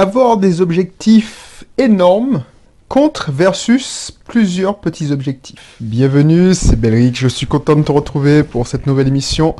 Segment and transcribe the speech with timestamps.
[0.00, 2.42] Avoir des objectifs énormes
[2.88, 5.76] contre versus plusieurs petits objectifs.
[5.78, 9.56] Bienvenue, c'est Belrix, je suis content de te retrouver pour cette nouvelle émission.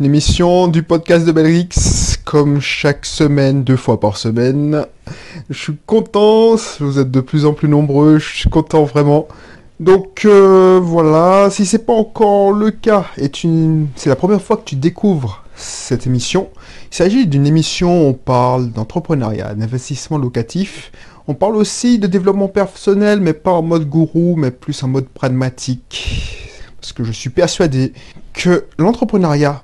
[0.00, 4.86] Une émission du podcast de Belrix, comme chaque semaine, deux fois par semaine.
[5.50, 9.28] Je suis content, vous êtes de plus en plus nombreux, je suis content vraiment.
[9.78, 13.30] Donc euh, voilà, si c'est pas encore le cas et
[13.96, 16.50] c'est la première fois que tu découvres cette émission,
[16.90, 20.92] il s'agit d'une émission où on parle d'entrepreneuriat, d'investissement locatif.
[21.28, 25.08] On parle aussi de développement personnel, mais pas en mode gourou, mais plus en mode
[25.08, 26.48] pragmatique.
[26.80, 27.92] Parce que je suis persuadé
[28.32, 29.62] que l'entrepreneuriat,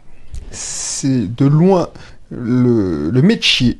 [0.50, 1.88] c'est de loin
[2.30, 3.78] le, le métier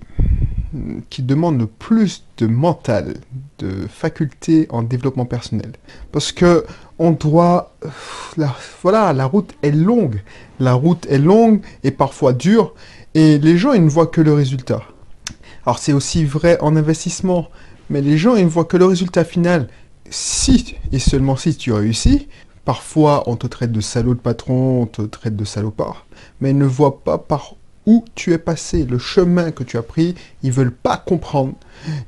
[1.09, 3.15] qui demande le plus de mental,
[3.59, 5.73] de faculté en développement personnel.
[6.13, 6.65] Parce que
[6.99, 7.75] on doit,
[8.83, 10.23] voilà, la route est longue.
[10.61, 12.75] La route est longue et parfois dure,
[13.15, 14.83] et les gens ils ne voient que le résultat.
[15.65, 17.49] Alors c'est aussi vrai en investissement,
[17.91, 19.69] mais les gens ils ne voient que le résultat final.
[20.11, 22.29] Si et seulement si tu réussis,
[22.65, 26.07] parfois on te traite de salaud de patron, on te traite de salopard,
[26.41, 27.55] mais ils ne voient pas par
[28.15, 31.55] tu es passé, le chemin que tu as pris, ils veulent pas comprendre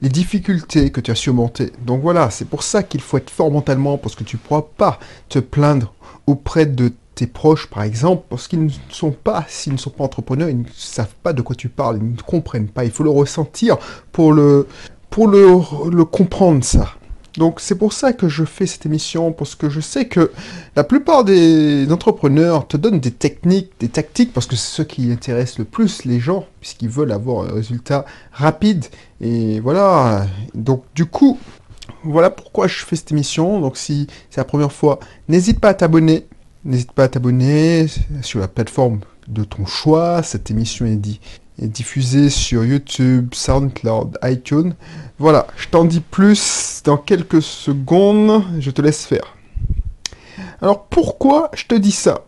[0.03, 1.73] les difficultés que tu as surmontées.
[1.87, 4.65] Donc voilà, c'est pour ça qu'il faut être fort mentalement, parce que tu ne pourras
[4.77, 5.95] pas te plaindre
[6.27, 10.05] auprès de tes proches, par exemple, parce qu'ils ne sont pas, s'ils ne sont pas
[10.05, 12.85] entrepreneurs, ils ne savent pas de quoi tu parles, ils ne comprennent pas.
[12.85, 13.77] Il faut le ressentir
[14.13, 14.67] pour le,
[15.11, 15.59] pour le,
[15.91, 16.95] le comprendre, ça.
[17.41, 20.31] Donc c'est pour ça que je fais cette émission, parce que je sais que
[20.77, 25.11] la plupart des entrepreneurs te donnent des techniques, des tactiques, parce que c'est ce qui
[25.11, 28.85] intéresse le plus les gens, puisqu'ils veulent avoir un résultat rapide.
[29.23, 31.39] Et voilà, donc du coup,
[32.05, 33.59] voilà pourquoi je fais cette émission.
[33.59, 36.27] Donc si c'est la première fois, n'hésite pas à t'abonner.
[36.67, 37.87] N'hésite pas à t'abonner
[38.21, 40.23] sur la plateforme de ton choix.
[40.23, 41.21] Cette émission est, dit,
[41.61, 44.73] est diffusée sur YouTube, SoundCloud, iTunes.
[45.19, 49.37] Voilà, je t'en dis plus dans quelques secondes, je te laisse faire.
[50.63, 52.25] Alors pourquoi je te dis ça?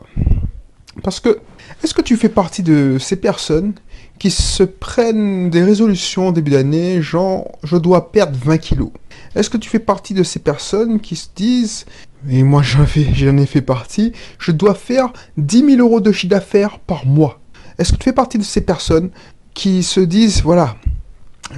[1.03, 1.41] Parce que,
[1.83, 3.73] est-ce que tu fais partie de ces personnes
[4.19, 8.91] qui se prennent des résolutions au début d'année, genre je dois perdre 20 kilos?
[9.35, 11.87] Est-ce que tu fais partie de ces personnes qui se disent,
[12.29, 16.79] et moi j'en ai fait partie, je dois faire 10 000 euros de chiffre d'affaires
[16.79, 17.42] par mois?
[17.83, 19.11] Est-ce que tu fais partie de ces personnes
[19.55, 20.77] qui se disent, voilà,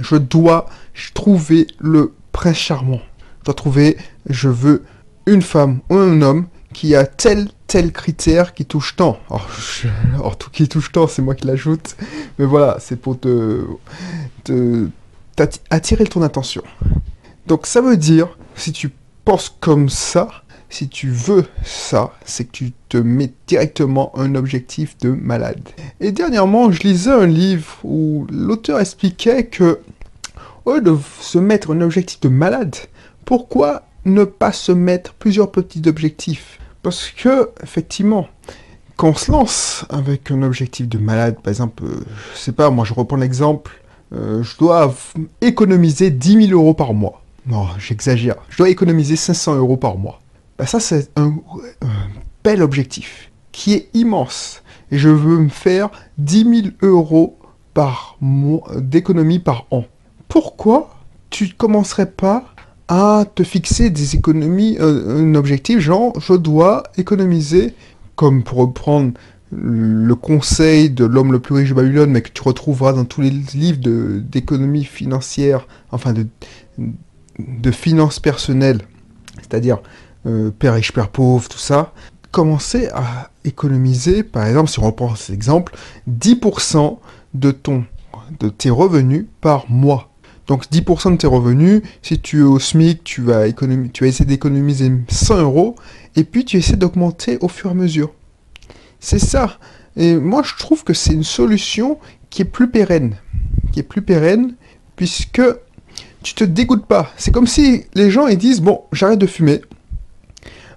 [0.01, 0.65] je dois
[1.13, 2.99] trouver le prince charmant.
[3.41, 3.95] Je dois trouver,
[4.27, 4.83] je veux
[5.27, 9.19] une femme ou un homme qui a tel tel critère qui touche tant.
[9.29, 11.95] Or, tout qui touche tant, c'est moi qui l'ajoute.
[12.39, 13.63] Mais voilà, c'est pour te,
[14.45, 14.89] te
[15.69, 16.63] attirer ton attention.
[17.45, 18.89] Donc ça veut dire, si tu
[19.25, 20.29] penses comme ça,
[20.69, 25.61] si tu veux ça, c'est que tu te mets directement un objectif de malade.
[25.99, 29.79] Et dernièrement, je lisais un livre où l'auteur expliquait que
[30.65, 32.75] au lieu de se mettre un objectif de malade,
[33.23, 36.59] pourquoi ne pas se mettre plusieurs petits objectifs?
[36.81, 38.27] Parce que, effectivement,
[38.95, 42.51] quand on se lance avec un objectif de malade, par exemple, je euh, je sais
[42.51, 43.71] pas, moi je reprends l'exemple,
[44.13, 44.93] euh, je dois
[45.41, 47.21] économiser 10 000 euros par mois.
[47.47, 48.35] Non, j'exagère.
[48.49, 50.21] Je dois économiser 500 euros par mois.
[50.57, 51.33] Ben ça, c'est un,
[52.43, 54.61] bel objectif qui est immense.
[54.91, 57.37] Et je veux me faire 10 000 euros
[57.73, 59.85] par mois d'économie par an
[60.35, 60.89] pourquoi
[61.29, 62.43] tu ne commencerais pas
[62.89, 67.73] à te fixer des économies, euh, un objectif, genre je dois économiser,
[68.17, 69.13] comme pour reprendre
[69.51, 73.21] le conseil de l'homme le plus riche de Babylone, mais que tu retrouveras dans tous
[73.21, 73.79] les livres
[74.19, 76.27] d'économie financière, enfin de,
[77.39, 78.81] de finances personnelles,
[79.37, 79.79] c'est-à-dire
[80.25, 81.93] euh, père riche, père pauvre, tout ça,
[82.31, 85.75] commencer à économiser, par exemple, si on reprend cet exemple,
[86.09, 86.97] 10%
[87.33, 87.85] de ton
[88.39, 90.09] de tes revenus par mois.
[90.47, 94.25] Donc 10% de tes revenus, si tu es au SMIC, tu vas, tu vas essayer
[94.25, 95.75] d'économiser 100 euros,
[96.15, 98.11] et puis tu essaies d'augmenter au fur et à mesure.
[98.99, 99.57] C'est ça.
[99.95, 101.99] Et moi, je trouve que c'est une solution
[102.29, 103.15] qui est plus pérenne.
[103.71, 104.55] Qui est plus pérenne,
[104.95, 105.41] puisque
[106.21, 107.11] tu te dégoûtes pas.
[107.17, 109.61] C'est comme si les gens ils disent, bon, j'arrête de fumer.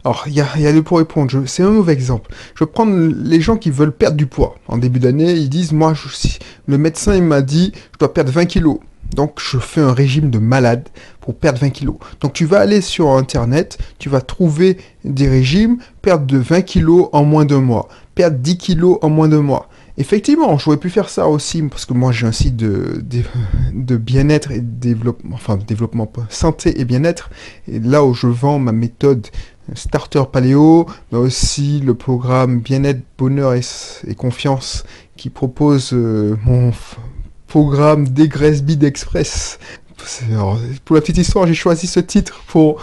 [0.04, 1.42] Alors, il y a, y a le pour répondre.
[1.46, 2.30] C'est un mauvais exemple.
[2.54, 4.56] Je vais prendre les gens qui veulent perdre du poids.
[4.68, 6.08] En début d'année, ils disent, moi, je,
[6.66, 8.78] le médecin, il m'a dit, je dois perdre 20 kilos.
[9.14, 10.88] Donc je fais un régime de malade
[11.20, 11.96] pour perdre 20 kilos.
[12.20, 17.08] Donc tu vas aller sur internet, tu vas trouver des régimes, perdre de 20 kilos
[17.12, 19.68] en moins d'un mois, perdre 10 kilos en moins d'un mois.
[19.96, 23.02] Effectivement, j'aurais pu faire ça aussi, parce que moi j'ai un site de,
[23.72, 27.30] de, bien-être et développement, enfin développement santé et bien-être,
[27.66, 29.26] et là où je vends ma méthode
[29.74, 34.84] Starter Paléo, mais aussi le programme Bien-être, Bonheur et, Confiance
[35.16, 36.72] qui propose euh, mon
[37.46, 39.58] programme Dégraisse Bid Express.
[40.84, 42.80] Pour la petite histoire, j'ai choisi ce titre pour,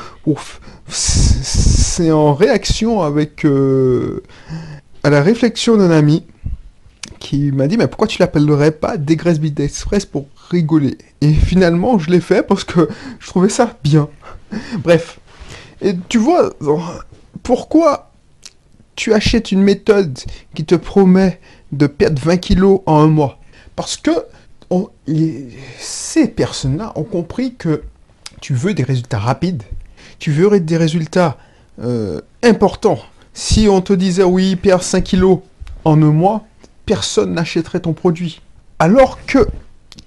[0.87, 4.21] c'est en réaction avec euh,
[5.03, 6.23] à la réflexion d'un ami
[7.19, 10.97] qui m'a dit mais pourquoi tu l'appellerais pas Dégraisse Bid Express pour rigoler?
[11.21, 12.89] Et finalement, je l'ai fait parce que
[13.19, 14.09] je trouvais ça bien.
[14.83, 15.19] Bref.
[15.81, 16.53] Et tu vois,
[17.43, 18.11] pourquoi
[18.95, 20.17] tu achètes une méthode
[20.53, 21.39] qui te promet
[21.71, 23.39] de perdre 20 kilos en un mois?
[23.75, 24.11] Parce que
[25.77, 27.83] ces personnes-là ont compris que
[28.41, 29.63] tu veux des résultats rapides,
[30.19, 31.37] tu veux des résultats
[31.81, 32.99] euh, importants.
[33.33, 35.39] Si on te disait oui, perds 5 kilos
[35.83, 36.45] en un mois,
[36.85, 38.41] personne n'achèterait ton produit.
[38.79, 39.47] Alors que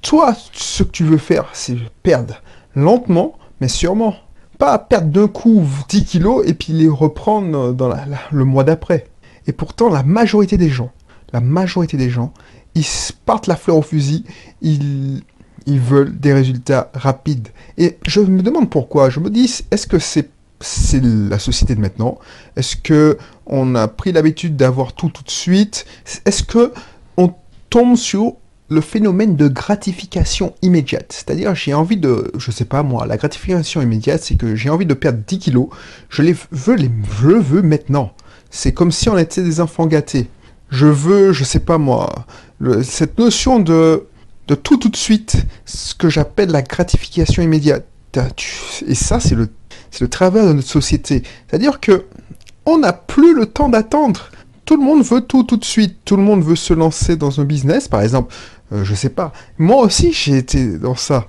[0.02, 2.40] toi, ce que tu veux faire, c'est perdre
[2.74, 4.16] lentement, mais sûrement.
[4.58, 7.90] Pas perdre d'un coup 10 kilos et puis les reprendre dans
[8.30, 9.06] le mois d'après.
[9.46, 10.90] Et pourtant, la majorité des gens,
[11.32, 12.32] la majorité des gens,
[12.74, 12.86] ils
[13.24, 14.24] partent la fleur au fusil,
[14.60, 15.22] ils,
[15.66, 17.48] ils veulent des résultats rapides.
[17.76, 19.10] Et je me demande pourquoi.
[19.10, 22.18] Je me dis, est-ce que c'est c'est la société de maintenant?
[22.56, 23.16] Est-ce que
[23.46, 25.86] on a pris l'habitude d'avoir tout tout de suite?
[26.24, 26.72] Est-ce que
[27.16, 27.32] on
[27.70, 28.34] tombe sur
[28.70, 31.12] le phénomène de gratification immédiate.
[31.12, 34.86] C'est-à-dire, j'ai envie de, je sais pas moi, la gratification immédiate, c'est que j'ai envie
[34.86, 35.68] de perdre 10 kilos,
[36.10, 38.12] je les veux, les, je le veux maintenant.
[38.50, 40.28] C'est comme si on était des enfants gâtés.
[40.70, 42.26] Je veux, je sais pas moi,
[42.82, 44.06] cette notion de,
[44.48, 47.86] de tout tout de suite, ce que j'appelle la gratification immédiate.
[48.86, 49.48] Et ça, c'est le,
[49.90, 51.22] c'est le travers de notre société.
[51.46, 52.04] C'est-à-dire que
[52.66, 54.28] on n'a plus le temps d'attendre.
[54.66, 55.98] Tout le monde veut tout tout de suite.
[56.04, 58.34] Tout le monde veut se lancer dans un business, par exemple.
[58.72, 59.32] Euh, je sais pas.
[59.58, 61.26] Moi aussi, j'ai été dans ça.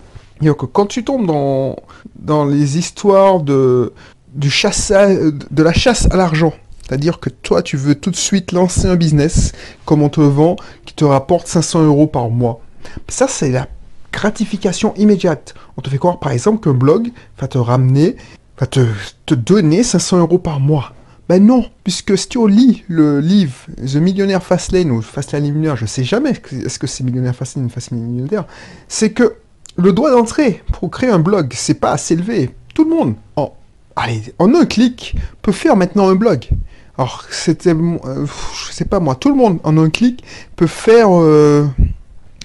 [0.74, 1.76] quand tu tombes dans,
[2.18, 3.94] dans les histoires de,
[4.34, 6.54] du chasse de la chasse à l'argent,
[6.90, 9.52] c'est-à-dire que toi, tu veux tout de suite lancer un business,
[9.86, 10.56] comme on te vend,
[10.86, 12.62] qui te rapporte 500 euros par mois.
[13.08, 13.68] Ça, c'est la
[14.12, 15.54] gratification immédiate.
[15.78, 18.16] On te fait croire, par exemple, qu'un blog va te ramener,
[18.60, 18.88] va te,
[19.28, 20.94] te donner 500 euros par mois.
[21.30, 25.86] Ben non, puisque si tu lis le livre The Millionaire Fastlane ou Fastlane Millionnaire, je
[25.86, 28.46] sais jamais est-ce que c'est Millionnaire Fastlane ou Fastlane Millionnaire,
[28.88, 29.36] c'est que
[29.78, 32.50] le droit d'entrée pour créer un blog, c'est pas assez élevé.
[32.74, 33.54] Tout le monde, en,
[33.96, 36.50] allez, en un clic, peut faire maintenant un blog.
[36.98, 40.24] Alors, c'était, euh, je sais pas moi, tout le monde en un clic
[40.56, 41.68] peut faire euh,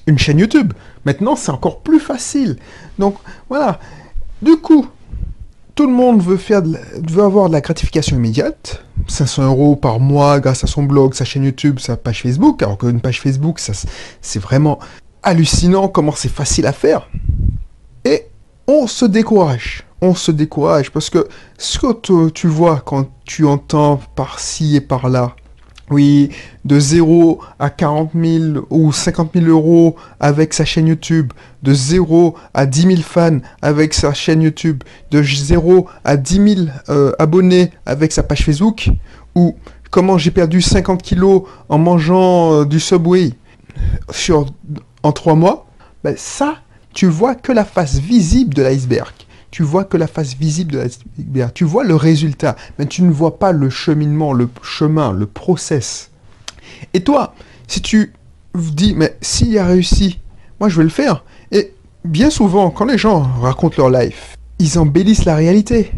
[0.06, 0.74] une chaîne YouTube.
[1.06, 2.56] Maintenant, c'est encore plus facile.
[2.98, 3.16] Donc,
[3.48, 3.80] voilà.
[4.42, 4.86] Du coup,
[5.74, 6.38] tout le monde veut,
[7.20, 11.44] avoir de la gratification immédiate, 500 euros par mois grâce à son blog, sa chaîne
[11.44, 14.78] YouTube, sa page Facebook, alors qu'une page Facebook, c'est vraiment
[15.22, 17.08] hallucinant comment c'est facile à faire.
[18.04, 18.26] Et
[18.68, 21.26] on se décourage, on se décourage, parce que
[21.58, 25.34] ce que tu vois quand tu entends par-ci et par-là,
[25.90, 26.30] oui,
[26.64, 31.32] de 0 à 40 000 ou 50 000 euros avec sa chaîne YouTube,
[31.62, 36.68] de 0 à 10 000 fans avec sa chaîne YouTube, de 0 à 10 000
[36.88, 38.88] euh, abonnés avec sa page Facebook,
[39.34, 39.56] ou
[39.90, 43.32] comment j'ai perdu 50 kilos en mangeant euh, du Subway
[45.02, 45.66] en 3 mois,
[46.02, 46.56] ben ça,
[46.94, 49.12] tu vois que la face visible de l'iceberg
[49.54, 53.12] tu vois que la face visible de la tu vois le résultat, mais tu ne
[53.12, 56.10] vois pas le cheminement, le chemin, le process.
[56.92, 57.36] Et toi,
[57.68, 58.14] si tu
[58.56, 60.18] dis, mais s'il a réussi,
[60.58, 61.22] moi je vais le faire.
[61.52, 61.72] Et
[62.04, 65.92] bien souvent, quand les gens racontent leur life, ils embellissent la réalité.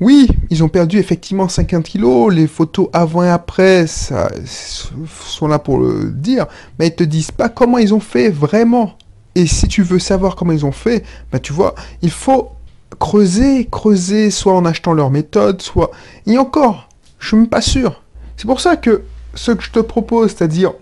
[0.00, 5.60] Oui, ils ont perdu effectivement 50 kilos, les photos avant et après ça, sont là
[5.60, 6.46] pour le dire,
[6.80, 8.94] mais ils te disent pas comment ils ont fait vraiment.
[9.36, 12.50] Et si tu veux savoir comment ils ont fait, bah tu vois, il faut
[12.98, 15.90] creuser, creuser, soit en achetant leur méthode, soit...
[16.26, 18.02] Et encore, je suis pas sûr.
[18.36, 19.02] C'est pour ça que
[19.34, 20.72] ce que je te propose, c'est-à-dire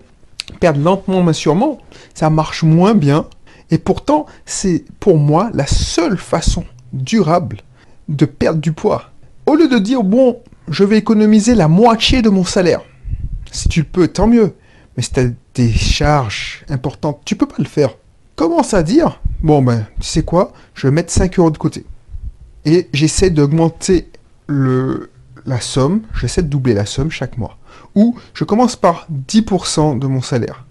[0.59, 1.77] perdre lentement mais sûrement,
[2.13, 3.25] ça marche moins bien.
[3.69, 7.57] Et pourtant, c'est pour moi la seule façon durable
[8.09, 9.11] de perdre du poids.
[9.45, 12.81] Au lieu de dire, bon, je vais économiser la moitié de mon salaire.
[13.51, 14.55] Si tu peux, tant mieux.
[14.97, 17.91] Mais si tu as des charges importantes, tu peux pas le faire.
[18.35, 21.85] Commence à dire, bon ben, tu sais quoi, je vais mettre 5 euros de côté
[22.65, 24.07] et j'essaie d'augmenter
[24.47, 27.57] la somme, j'essaie de doubler la somme chaque mois.
[27.95, 30.65] Ou je commence par 10% de mon salaire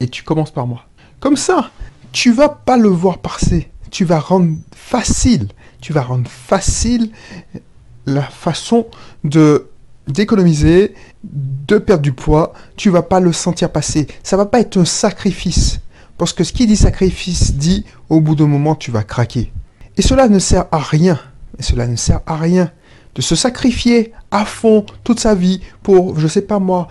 [0.00, 0.86] et tu commences par mois.
[1.20, 1.70] Comme ça,
[2.12, 3.70] tu vas pas le voir passer.
[3.90, 5.48] Tu vas rendre facile,
[5.80, 7.10] tu vas rendre facile
[8.06, 8.86] la façon
[9.24, 9.66] de
[10.06, 14.08] d'économiser, de perdre du poids, tu vas pas le sentir passer.
[14.24, 15.78] Ça va pas être un sacrifice.
[16.18, 19.52] Parce que ce qui dit sacrifice dit au bout d'un moment tu vas craquer.
[19.96, 21.18] Et cela ne sert à rien
[21.60, 22.72] et cela ne sert à rien
[23.14, 26.88] de se sacrifier à fond toute sa vie pour, je sais pas moi,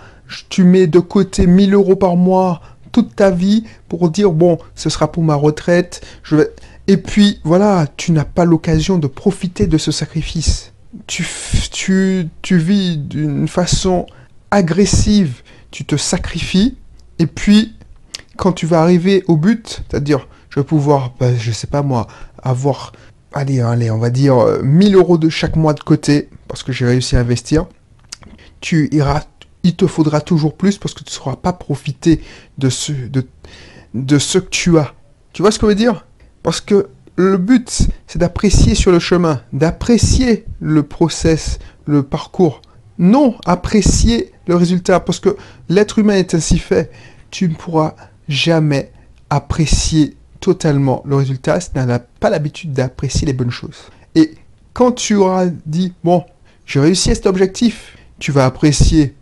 [0.49, 2.61] tu mets de côté 1000 euros par mois
[2.91, 6.53] toute ta vie pour dire bon, ce sera pour ma retraite, je vais...
[6.87, 10.71] Et puis voilà, tu n'as pas l'occasion de profiter de ce sacrifice.
[11.07, 11.25] Tu,
[11.71, 14.05] tu, tu vis d'une façon
[14.51, 16.77] agressive, tu te sacrifies,
[17.19, 17.75] et puis
[18.37, 22.07] quand tu vas arriver au but, c'est-à-dire je vais pouvoir, bah, je sais pas moi,
[22.41, 22.91] avoir,
[23.33, 26.85] allez, allez, on va dire 1000 euros de chaque mois de côté, parce que j'ai
[26.85, 27.67] réussi à investir,
[28.61, 29.23] tu iras
[29.63, 32.21] il te faudra toujours plus parce que tu ne sauras pas profiter
[32.57, 33.25] de ce, de,
[33.93, 34.93] de ce que tu as.
[35.33, 36.05] Tu vois ce que je veux dire?
[36.43, 42.61] Parce que le but, c'est d'apprécier sur le chemin, d'apprécier le process, le parcours.
[42.97, 44.99] Non, apprécier le résultat.
[44.99, 45.35] Parce que
[45.67, 46.91] l'être humain est ainsi fait.
[47.29, 47.95] Tu ne pourras
[48.27, 48.91] jamais
[49.29, 53.77] apprécier totalement le résultat si tu n'as pas l'habitude d'apprécier les bonnes choses.
[54.15, 54.35] Et
[54.73, 56.23] quand tu auras dit, bon,
[56.65, 59.15] j'ai réussi à cet objectif, tu vas apprécier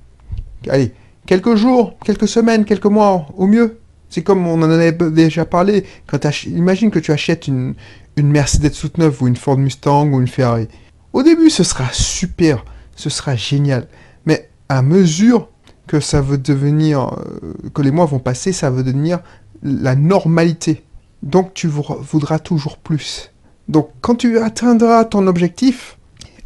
[0.69, 0.93] allez,
[1.25, 3.79] quelques jours, quelques semaines, quelques mois au mieux.
[4.09, 5.85] C'est comme on en avait déjà parlé.
[6.05, 7.75] Quand imagine que tu achètes une,
[8.15, 10.67] une Mercedes toute neuve ou une Ford Mustang ou une Ferrari.
[11.13, 12.63] Au début, ce sera super,
[12.95, 13.87] ce sera génial.
[14.25, 15.49] Mais à mesure
[15.87, 19.19] que ça veut devenir, euh, que les mois vont passer, ça veut devenir
[19.63, 20.83] la normalité.
[21.27, 23.33] Donc tu voudras toujours plus.
[23.67, 25.97] Donc quand tu atteindras ton objectif,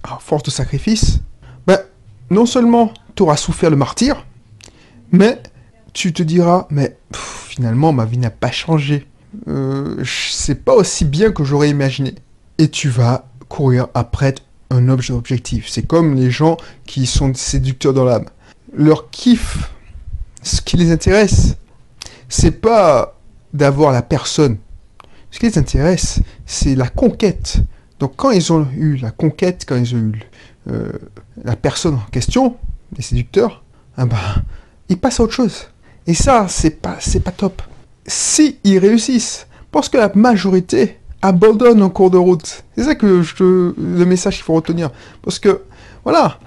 [0.01, 1.19] à force de sacrifice,
[1.67, 1.77] ben,
[2.31, 4.25] non seulement tu auras souffert le martyr,
[5.11, 5.39] mais
[5.93, 9.05] tu te diras, mais finalement, ma vie n'a pas changé.
[9.47, 12.15] Euh, c'est pas aussi bien que j'aurais imaginé.
[12.57, 14.33] Et tu vas courir après
[14.71, 15.69] un objectif.
[15.69, 16.57] C'est comme les gens
[16.87, 18.25] qui sont séducteurs dans l'âme.
[18.73, 19.71] Leur kiff,
[20.41, 21.55] ce qui les intéresse,
[22.29, 23.15] c'est pas
[23.53, 24.57] d'avoir la personne.
[25.31, 27.59] Ce qui les intéresse, c'est la conquête.
[27.99, 30.19] Donc quand ils ont eu la conquête, quand ils ont eu
[30.69, 30.91] euh,
[31.43, 32.57] la personne en question,
[32.95, 33.63] les séducteurs,
[33.97, 34.17] ah bah,
[34.89, 35.67] ils passent à autre chose.
[36.07, 37.61] Et ça, c'est pas, pas top.
[38.05, 42.63] Si ils réussissent, parce que la majorité abandonne en cours de route.
[42.75, 43.23] C'est ça que
[43.77, 44.89] le message qu'il faut retenir.
[45.21, 45.61] Parce que,
[46.03, 46.39] voilà,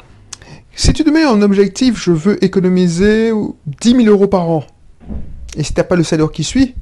[0.74, 3.32] si tu te mets en objectif, je veux économiser
[3.80, 4.64] 10 000 euros par an,
[5.56, 6.74] et si t'as pas le salaire qui suit,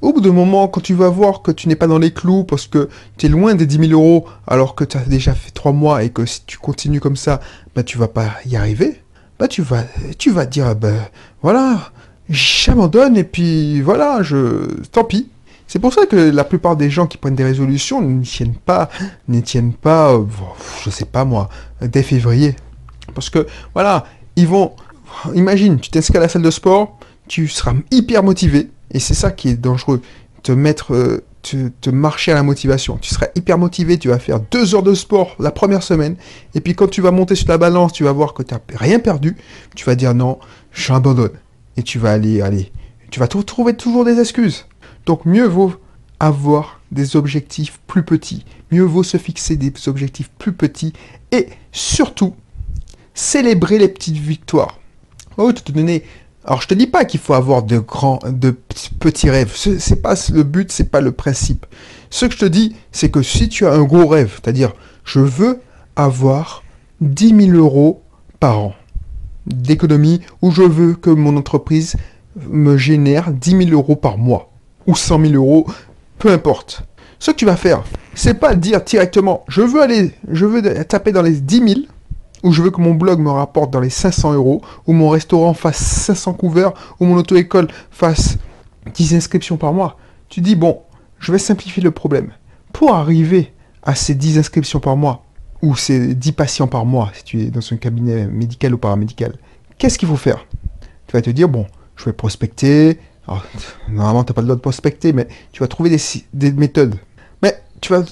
[0.00, 2.44] au bout d'un moment, quand tu vas voir que tu n'es pas dans les clous
[2.44, 5.50] parce que tu es loin des 10 000 euros alors que tu as déjà fait
[5.50, 7.40] 3 mois et que si tu continues comme ça,
[7.74, 9.02] bah, tu vas pas y arriver,
[9.38, 9.84] bah tu vas,
[10.16, 10.94] tu vas dire, ben
[11.42, 11.90] voilà,
[12.28, 15.30] j'abandonne et puis voilà, je, tant pis.
[15.66, 18.88] C'est pour ça que la plupart des gens qui prennent des résolutions ne tiennent pas,
[19.28, 20.24] ne tiennent pas, euh,
[20.84, 21.50] je sais pas moi,
[21.82, 22.56] dès février.
[23.14, 24.72] Parce que voilà, ils vont,
[25.34, 26.97] imagine, tu t'inscris à la salle de sport,
[27.28, 30.00] tu seras hyper motivé, et c'est ça qui est dangereux,
[30.42, 32.98] te mettre, euh, te, marcher à la motivation.
[33.00, 36.16] Tu seras hyper motivé, tu vas faire deux heures de sport la première semaine,
[36.54, 38.60] et puis quand tu vas monter sur la balance, tu vas voir que tu n'as
[38.76, 39.36] rien perdu,
[39.76, 40.38] tu vas dire non,
[40.72, 41.32] j'abandonne.
[41.76, 42.72] Et tu vas aller, aller.
[43.10, 44.66] Tu vas trouver toujours des excuses.
[45.06, 45.74] Donc mieux vaut
[46.18, 48.44] avoir des objectifs plus petits.
[48.72, 50.92] Mieux vaut se fixer des objectifs plus petits
[51.30, 52.34] et surtout
[53.14, 54.80] célébrer les petites victoires.
[55.36, 56.04] Oh, te donner
[56.48, 58.56] alors je te dis pas qu'il faut avoir de grands, de
[58.98, 59.52] petits rêves.
[59.54, 61.66] C'est pas le but, c'est pas le principe.
[62.08, 64.72] Ce que je te dis, c'est que si tu as un gros rêve, c'est-à-dire
[65.04, 65.60] je veux
[65.94, 66.62] avoir
[67.02, 68.00] 10 000 euros
[68.40, 68.74] par an
[69.46, 71.96] d'économie, ou je veux que mon entreprise
[72.48, 74.50] me génère 10 000 euros par mois,
[74.86, 75.66] ou 100 000 euros,
[76.18, 76.82] peu importe.
[77.18, 81.12] Ce que tu vas faire, c'est pas dire directement, je veux aller, je veux taper
[81.12, 81.80] dans les 10 000,
[82.42, 85.54] où je veux que mon blog me rapporte dans les 500 euros, ou mon restaurant
[85.54, 88.38] fasse 500 couverts, ou mon auto-école fasse
[88.94, 89.96] 10 inscriptions par mois,
[90.28, 90.80] tu dis, bon,
[91.18, 92.32] je vais simplifier le problème.
[92.72, 93.52] Pour arriver
[93.82, 95.24] à ces 10 inscriptions par mois,
[95.62, 99.34] ou ces 10 patients par mois, si tu es dans un cabinet médical ou paramédical,
[99.78, 100.46] qu'est-ce qu'il faut faire?
[101.06, 101.66] Tu vas te dire, bon,
[101.96, 102.98] je vais prospecter.
[103.88, 106.00] normalement, tu n'as pas le droit de prospecter, mais tu vas trouver des,
[106.32, 106.96] des méthodes.
[107.42, 108.02] Mais tu vas,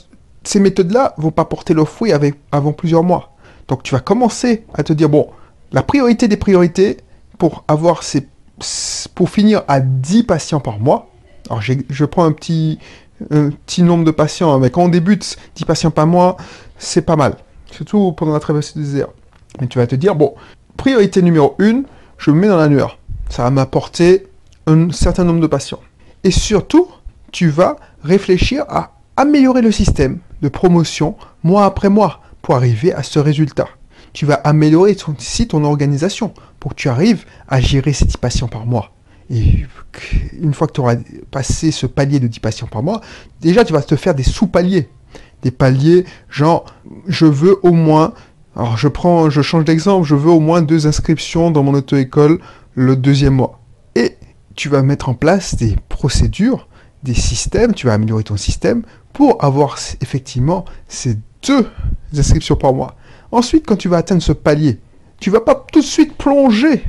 [0.43, 3.36] ces méthodes-là vont pas porter leur fruit avec, avant plusieurs mois.
[3.69, 5.29] Donc tu vas commencer à te dire, bon,
[5.73, 6.99] la priorité des priorités
[7.39, 8.29] pour avoir ces,
[9.15, 11.11] pour finir à 10 patients par mois.
[11.49, 12.79] Alors je prends un petit,
[13.67, 16.37] petit nombre de patients, hein, mais quand on débute 10 patients par mois,
[16.79, 17.37] c'est pas mal.
[17.71, 19.09] Surtout pendant la traversée du désert.
[19.61, 20.35] Mais tu vas te dire, bon,
[20.77, 21.83] priorité numéro 1,
[22.19, 22.99] je me mets dans l'annuaire.
[23.29, 24.27] Ça va m'apporter
[24.67, 25.81] un certain nombre de patients.
[26.25, 26.89] Et surtout,
[27.33, 32.21] tu vas réfléchir à améliorer le système de promotion mois après mois
[32.55, 33.69] arriver à ce résultat.
[34.13, 35.15] Tu vas améliorer ton,
[35.49, 38.93] ton organisation pour que tu arrives à gérer ces 10 patients par mois.
[39.31, 39.67] Et
[40.41, 40.97] une fois que tu auras
[41.31, 43.01] passé ce palier de 10 patients par mois,
[43.41, 44.89] déjà tu vas te faire des sous-paliers.
[45.43, 46.65] Des paliers, genre,
[47.09, 48.15] je veux au moins,
[48.55, 52.41] alors je prends, je change d'exemple, je veux au moins deux inscriptions dans mon auto-école
[52.75, 53.61] le deuxième mois.
[53.95, 54.17] Et
[54.55, 56.69] tu vas mettre en place des procédures,
[57.03, 61.67] des systèmes, tu vas améliorer ton système pour avoir effectivement ces deux
[62.17, 62.97] inscriptions par mois.
[63.33, 64.79] Ensuite, quand tu vas atteindre ce palier,
[65.19, 66.85] tu vas pas tout de suite plonger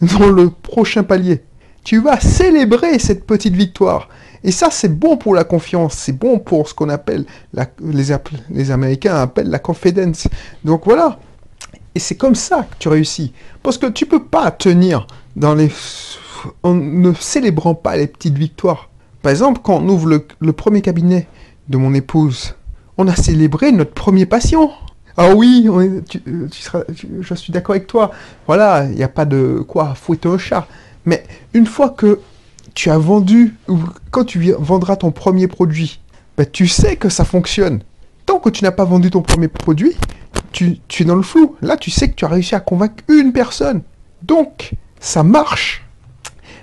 [0.00, 1.42] dans le prochain palier.
[1.84, 4.08] Tu vas célébrer cette petite victoire.
[4.44, 7.24] Et ça, c'est bon pour la confiance, c'est bon pour ce qu'on appelle,
[7.80, 8.04] les,
[8.50, 10.28] les Américains appellent la confidence.
[10.64, 11.18] Donc voilà.
[11.94, 13.32] Et c'est comme ça que tu réussis.
[13.62, 15.70] Parce que tu peux pas tenir dans les...
[16.62, 18.88] en ne célébrant pas les petites victoires.
[19.22, 21.26] Par exemple, quand on ouvre le, premier cabinet
[21.68, 22.54] de mon épouse,
[22.98, 24.72] on a célébré notre premier patient.
[25.16, 25.68] Ah oui,
[26.50, 26.82] seras,
[27.20, 28.12] je suis d'accord avec toi.
[28.46, 30.68] Voilà, il n'y a pas de quoi fouetter un chat.
[31.06, 31.24] Mais
[31.54, 32.20] une fois que
[32.74, 33.78] tu as vendu, ou
[34.10, 36.00] quand tu vendras ton premier produit,
[36.36, 37.80] ben, tu sais que ça fonctionne.
[38.26, 39.96] Tant que tu n'as pas vendu ton premier produit,
[40.52, 41.56] tu, es dans le flou.
[41.62, 43.82] Là, tu sais que tu as réussi à convaincre une personne.
[44.22, 45.84] Donc, ça marche.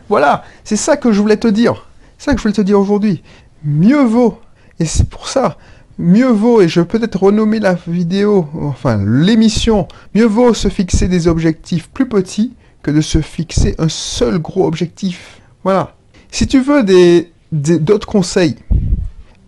[0.08, 1.88] Voilà, c'est ça que je voulais te dire.
[2.18, 3.24] C'est ça que je voulais te dire aujourd'hui.
[3.64, 4.40] Mieux vaut,
[4.80, 5.58] et c'est pour ça,
[5.98, 11.08] mieux vaut, et je vais peut-être renommer la vidéo, enfin l'émission, mieux vaut se fixer
[11.08, 15.42] des objectifs plus petits que de se fixer un seul gros objectif.
[15.64, 15.96] Voilà.
[16.32, 18.56] Si tu veux des d'autres conseils,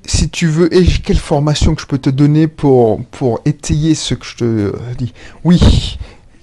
[0.05, 4.13] si tu veux, et quelle formation que je peux te donner pour, pour étayer ce
[4.13, 5.13] que je te dis
[5.43, 5.97] Oui,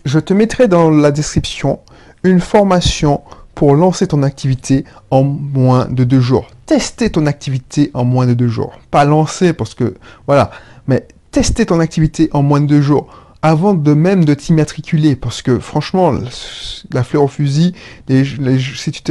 [0.05, 1.81] je te mettrai dans la description
[2.23, 3.23] une formation
[3.55, 6.49] pour lancer ton activité en moins de deux jours.
[6.67, 8.79] Tester ton activité en moins de deux jours.
[8.91, 9.95] Pas lancer parce que,
[10.27, 10.51] voilà,
[10.87, 13.09] mais tester ton activité en moins de deux jours
[13.43, 16.15] avant de même de t'immatriculer, parce que franchement,
[16.93, 17.75] la fleur au fusil,
[18.09, 19.03] si tu,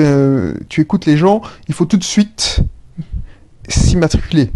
[0.69, 2.61] tu écoutes les gens, il faut tout de suite
[3.69, 4.51] s'immatriculer.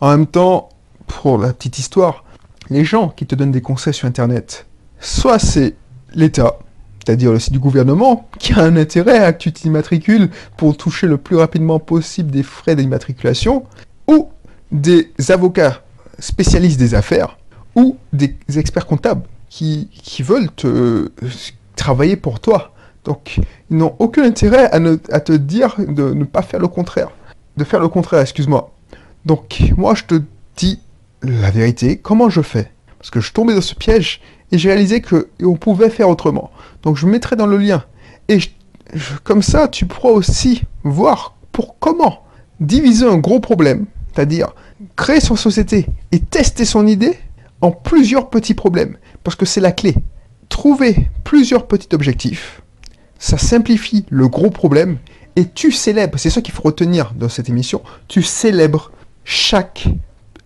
[0.00, 0.70] En même temps,
[1.06, 2.24] pour la petite histoire,
[2.70, 4.66] les gens qui te donnent des conseils sur Internet,
[4.98, 5.76] soit c'est
[6.12, 6.58] l'État,
[7.04, 11.06] c'est-à-dire le site du gouvernement, qui a un intérêt à que tu t'immatricules pour toucher
[11.06, 13.64] le plus rapidement possible des frais d'immatriculation,
[14.06, 14.28] ou
[14.70, 15.82] des avocats
[16.18, 17.38] spécialistes des affaires,
[17.74, 19.88] ou des experts comptables qui,
[20.20, 21.10] veulent te,
[21.76, 22.72] travailler pour toi.
[23.04, 27.10] Donc, ils n'ont aucun intérêt à, à, te dire de ne pas faire le contraire.
[27.56, 28.72] De faire le contraire, excuse-moi.
[29.24, 30.22] Donc, moi, je te
[30.56, 30.80] dis
[31.22, 32.70] la vérité, comment je fais?
[32.98, 34.20] Parce que je tombais dans ce piège
[34.52, 36.50] et j'ai réalisé qu'on pouvait faire autrement.
[36.82, 37.84] Donc, je mettrai dans le lien.
[38.28, 38.38] Et
[39.24, 42.24] comme ça, tu pourras aussi voir pour comment
[42.60, 44.54] diviser un gros problème, c'est-à-dire
[44.96, 47.18] créer son société et tester son idée
[47.60, 49.94] en plusieurs petits problèmes, parce que c'est la clé.
[50.48, 52.62] Trouver plusieurs petits objectifs,
[53.18, 54.98] ça simplifie le gros problème,
[55.36, 58.90] et tu célèbres, c'est ça qu'il faut retenir dans cette émission, tu célèbres
[59.24, 59.88] chaque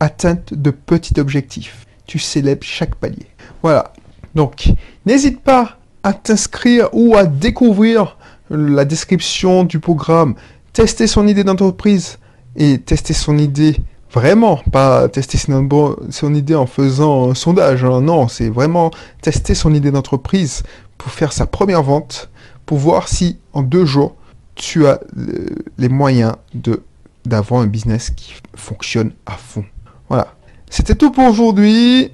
[0.00, 1.86] atteinte de petit objectif.
[2.06, 3.26] Tu célèbres chaque palier.
[3.62, 3.92] Voilà.
[4.34, 4.72] Donc,
[5.06, 8.18] n'hésite pas à t'inscrire ou à découvrir
[8.50, 10.34] la description du programme,
[10.72, 12.18] tester son idée d'entreprise
[12.56, 13.76] et tester son idée
[14.14, 17.82] Vraiment, pas tester son, idée en faisant un sondage.
[17.82, 18.00] Hein.
[18.00, 20.62] Non, c'est vraiment tester son idée d'entreprise
[20.98, 22.30] pour faire sa première vente,
[22.64, 24.14] pour voir si en deux jours,
[24.54, 25.00] tu as
[25.78, 26.34] les moyens
[27.24, 29.64] d'avoir un business qui fonctionne à fond.
[30.08, 30.32] Voilà.
[30.76, 32.10] C'était tout pour aujourd'hui.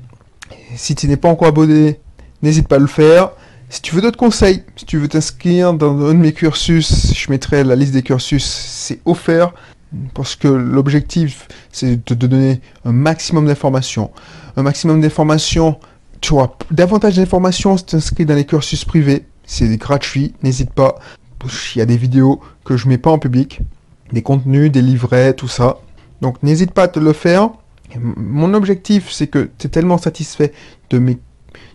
[0.76, 1.98] Si tu n'es pas encore abonné,
[2.42, 3.30] n'hésite pas à le faire.
[3.70, 7.30] Si tu veux d'autres conseils, si tu veux t'inscrire dans un de mes cursus, je
[7.30, 9.54] mettrai la liste des cursus, c'est offert
[10.12, 14.10] parce que l'objectif, c'est de te donner un maximum d'informations.
[14.58, 15.80] Un maximum d'informations,
[16.20, 19.24] tu auras davantage d'informations si tu t'inscris dans les cursus privés.
[19.46, 20.96] C'est gratuit, n'hésite pas.
[21.74, 23.62] Il y a des vidéos que je mets pas en public,
[24.12, 25.78] des contenus, des livrets, tout ça.
[26.20, 27.48] Donc n'hésite pas à te le faire.
[27.98, 30.52] Mon objectif, c'est que tu es tellement satisfait
[30.90, 31.18] de mes,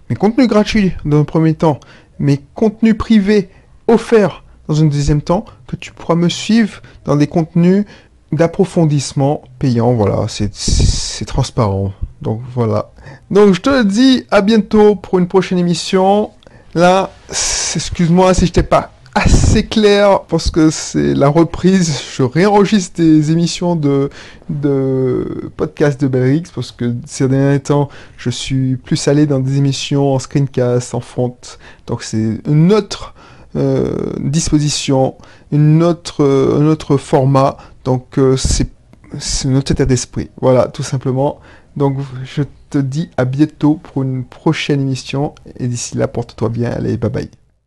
[0.10, 1.80] mes contenus gratuits dans un premier temps,
[2.20, 3.50] mes contenus privés
[3.88, 7.86] offerts dans un deuxième temps, que tu pourras me suivre dans des contenus
[8.32, 9.94] d'approfondissement payant.
[9.94, 11.94] Voilà, c'est transparent.
[12.22, 12.92] Donc voilà.
[13.30, 16.32] Donc je te dis à bientôt pour une prochaine émission.
[16.74, 22.00] Là, excuse-moi si je t'ai pas assez clair parce que c'est la reprise.
[22.16, 24.10] Je réenregistre des émissions de,
[24.50, 29.58] de podcast de Belrix parce que ces derniers temps, je suis plus allé dans des
[29.58, 31.38] émissions en screencast, en front.
[31.88, 33.16] Donc c'est une autre
[33.56, 35.16] euh, disposition,
[35.52, 37.58] une autre, euh, un autre format.
[37.86, 38.68] Donc euh, c'est
[39.46, 40.30] notre état d'esprit.
[40.42, 41.40] Voilà, tout simplement.
[41.78, 45.34] Donc je te dis à bientôt pour une prochaine émission.
[45.58, 46.72] Et d'ici là, porte-toi bien.
[46.72, 47.30] Allez, bye bye.